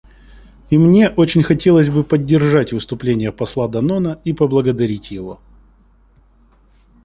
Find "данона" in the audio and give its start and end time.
3.67-4.19